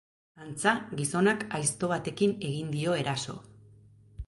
[0.45, 0.71] Antza,
[1.01, 3.39] gizonak aizto batekin egin dio eraso.